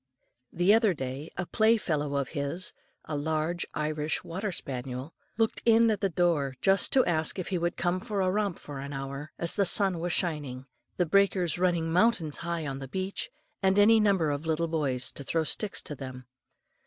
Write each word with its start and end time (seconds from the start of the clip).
The 0.51 0.73
other 0.73 0.95
day 0.95 1.29
a 1.37 1.45
playfellow 1.45 2.15
of 2.15 2.29
his, 2.29 2.73
a 3.05 3.15
large 3.15 3.67
Irish 3.75 4.23
water 4.23 4.51
spaniel, 4.51 5.13
looked 5.37 5.61
in 5.63 5.91
at 5.91 6.01
the 6.01 6.09
door 6.09 6.55
just 6.59 6.91
to 6.93 7.05
ask 7.05 7.37
if 7.37 7.49
he 7.49 7.59
would 7.59 7.77
come 7.77 7.99
for 7.99 8.19
a 8.21 8.31
romp 8.31 8.57
for 8.57 8.79
an 8.79 8.93
hour, 8.93 9.31
as 9.37 9.53
the 9.53 9.63
sun 9.63 9.99
was 9.99 10.11
shining, 10.11 10.65
the 10.97 11.05
breakers 11.05 11.59
running 11.59 11.91
mountains 11.93 12.37
high 12.37 12.65
on 12.65 12.79
the 12.79 12.87
beach, 12.87 13.29
and 13.61 13.77
any 13.77 13.99
number 13.99 14.31
of 14.31 14.47
little 14.47 14.67
boys 14.67 15.11
to 15.11 15.23
throw 15.23 15.41
in 15.41 15.45
sticks 15.45 15.83
to 15.83 15.93
them. 15.93 16.25